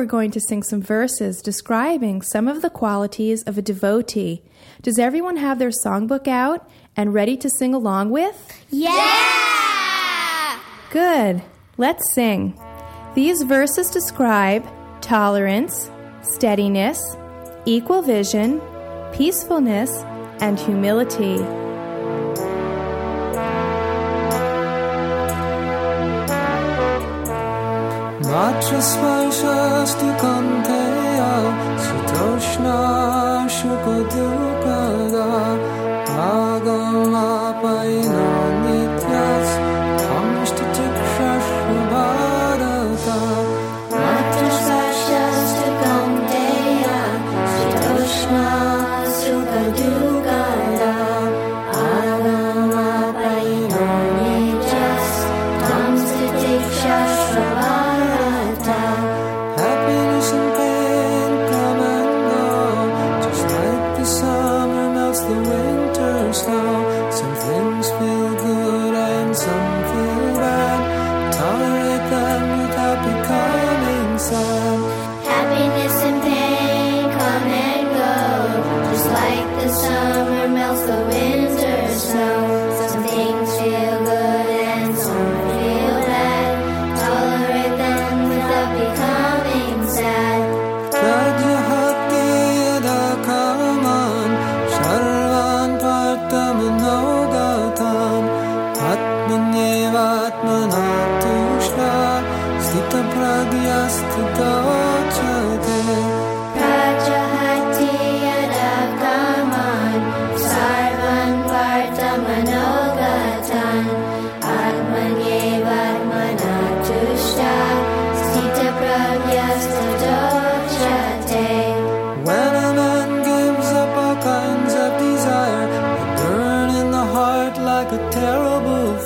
we're 0.00 0.06
going 0.06 0.30
to 0.30 0.40
sing 0.40 0.62
some 0.62 0.80
verses 0.80 1.42
describing 1.42 2.22
some 2.22 2.48
of 2.48 2.62
the 2.62 2.70
qualities 2.70 3.42
of 3.42 3.58
a 3.58 3.60
devotee. 3.60 4.42
Does 4.80 4.98
everyone 4.98 5.36
have 5.36 5.58
their 5.58 5.68
songbook 5.68 6.26
out 6.26 6.66
and 6.96 7.12
ready 7.12 7.36
to 7.36 7.50
sing 7.50 7.74
along 7.74 8.08
with? 8.08 8.50
Yeah! 8.70 10.58
Good. 10.90 11.42
Let's 11.76 12.14
sing. 12.14 12.58
These 13.14 13.42
verses 13.42 13.90
describe 13.90 14.66
tolerance, 15.02 15.90
steadiness, 16.22 17.14
equal 17.66 18.00
vision, 18.00 18.62
peacefulness, 19.12 19.90
and 20.40 20.58
humility. 20.58 21.36
मात्र 28.29 28.79
स्पर्शस्तु 28.87 30.07
कन्थया 30.21 31.29
शीतोष्णा 31.85 32.75
शुकदुःखदा 33.57 35.25
आगमापैना 36.25 38.27
नित्यास् 38.61 39.55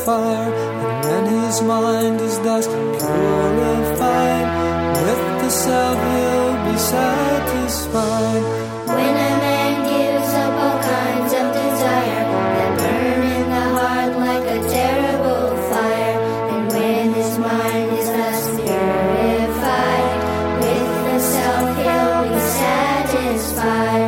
Fire. 0.05 0.53
And 0.85 0.99
when 1.05 1.25
his 1.45 1.63
mind 1.63 2.21
is 2.21 2.39
thus 2.41 2.67
purified, 2.67 4.47
with 5.03 5.23
the 5.43 5.51
self 5.51 5.99
he'll 6.13 6.57
be 6.67 6.77
satisfied. 6.79 8.45
When 8.97 9.15
a 9.29 9.33
man 9.45 9.73
gives 9.93 10.33
up 10.43 10.55
all 10.65 10.79
kinds 10.95 11.33
of 11.41 11.47
desire 11.61 12.25
that 12.57 12.73
burn 12.79 13.25
in 13.39 13.47
the 13.57 13.67
heart 13.77 14.13
like 14.29 14.47
a 14.57 14.61
terrible 14.79 15.47
fire, 15.71 16.17
and 16.53 16.63
when 16.73 17.07
his 17.15 17.39
mind 17.39 17.89
is 18.01 18.09
thus 18.19 18.41
purified, 18.61 20.11
with 20.61 20.91
the 21.07 21.19
self 21.33 21.69
he'll 21.81 22.23
be 22.33 22.41
satisfied. 22.61 24.04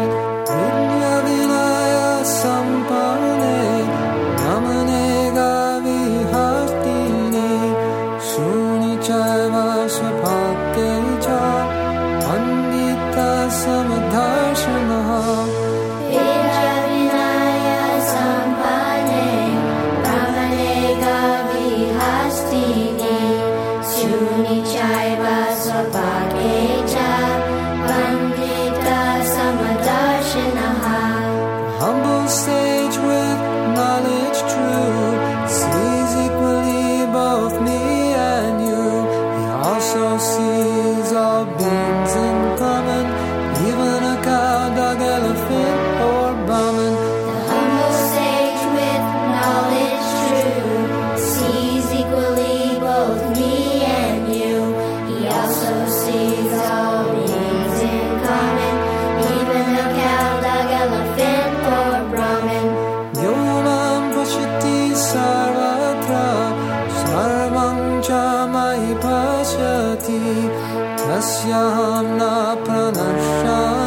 तस्यां 71.06 72.02
न 72.04 72.20
प्रदर्शा 72.64 73.85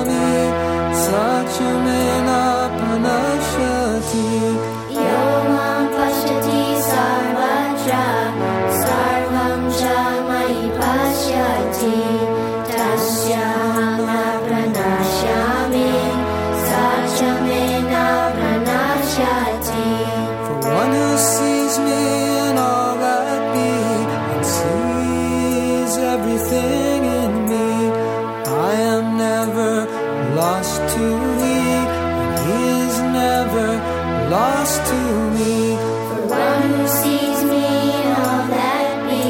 never 33.51 34.29
lost 34.29 34.85
to 34.85 34.99
me. 35.31 35.75
For 36.07 36.21
one 36.27 36.61
who 36.69 36.87
sees 36.87 37.39
me 37.43 37.65
in 37.99 38.07
all 38.21 38.43
that 38.55 38.87
be 39.09 39.25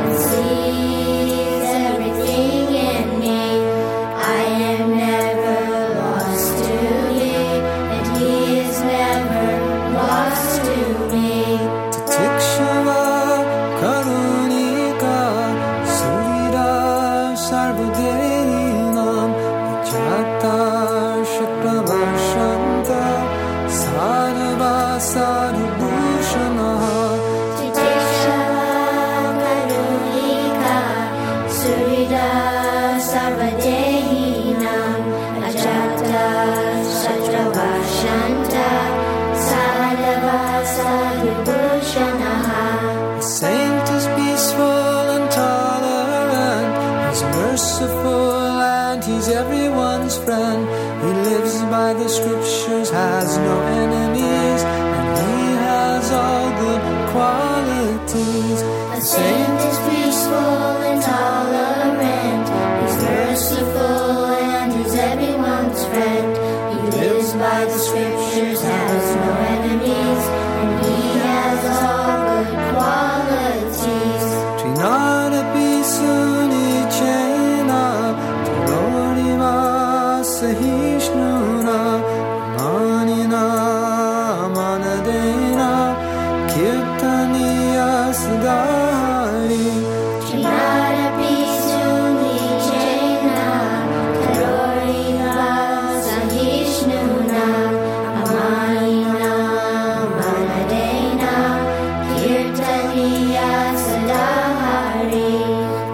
and 0.00 0.16
sees 0.28 1.68
everything 1.88 2.66
in 2.90 3.06
me, 3.20 3.40
I 4.16 4.42
am 4.72 4.84
never 4.96 5.60
lost 6.00 6.52
to 6.64 6.78
thee, 7.18 7.52
and 7.94 8.06
he 8.16 8.32
is 8.60 8.76
never 8.80 9.48
lost 9.98 10.52
to 10.68 10.78
me. 11.12 11.34
Tikshava 12.12 13.04
karunika 13.80 15.18
suvira 15.96 16.72
sarvadehinam 17.46 19.30
jata 19.90 20.58
shukravashanta 21.32 23.02
sadhava 23.90 24.74
sadhubhushanaha 25.12 25.89
merciful 47.90 48.60
and 48.60 49.04
he's 49.04 49.28
everyone's 49.28 50.16
friend. 50.18 50.66
He 51.02 51.12
lives 51.30 51.60
by 51.62 51.94
the 51.94 52.08
scriptures, 52.08 52.90
has 52.90 53.36
no 53.38 53.60
enemies, 53.62 54.62
and 54.62 55.18
he 55.18 55.54
has 55.56 56.12
all 56.12 56.50
good 56.64 56.82
qualities. 57.10 58.62
A 58.62 59.00
saint 59.00 59.60
is 59.70 59.78
peaceful 59.88 60.82
and 60.88 61.02
tolerant. 61.02 61.59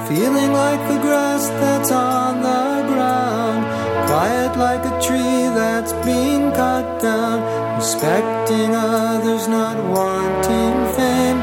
Feeling 0.09 0.53
like 0.53 0.81
the 0.89 0.99
grass 1.01 1.49
that's 1.61 1.91
on 1.91 2.41
the 2.41 2.87
ground, 2.93 3.63
quiet 4.09 4.57
like 4.57 4.85
a 4.85 4.95
tree 5.07 5.43
that's 5.59 5.93
been 6.07 6.53
cut 6.53 7.03
down, 7.03 7.39
respecting 7.77 8.75
others, 8.75 9.47
not 9.47 9.77
wanting 9.95 10.77
fame. 10.97 11.41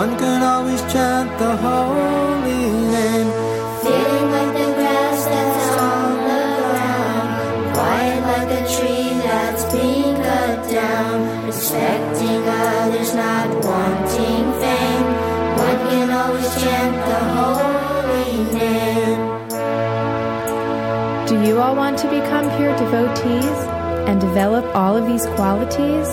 One 0.00 0.16
can 0.16 0.42
always 0.42 0.80
chant 0.92 1.30
the 1.38 1.56
holy 1.56 2.64
name. 2.94 3.30
Feeling 3.82 4.28
like 4.36 4.52
the 4.60 4.70
grass 4.78 5.20
that's 5.32 5.76
on 5.92 6.12
the 6.30 6.44
ground, 6.70 7.28
quiet 7.74 8.20
like 8.32 8.50
a 8.60 8.64
tree 8.74 9.10
that's 9.26 9.64
being 9.74 10.16
cut 10.16 10.70
down, 10.70 11.46
respecting 11.46 12.42
others, 12.48 13.14
not 13.14 13.48
wanting 13.64 14.15
chant 16.66 16.96
the 17.10 17.20
holy 17.36 18.32
name. 18.58 19.22
Do 21.28 21.34
you 21.46 21.60
all 21.60 21.76
want 21.76 21.96
to 21.98 22.08
become 22.10 22.44
pure 22.56 22.76
devotees 22.76 23.58
and 24.08 24.20
develop 24.20 24.64
all 24.74 24.96
of 24.96 25.06
these 25.06 25.26
qualities? 25.36 26.08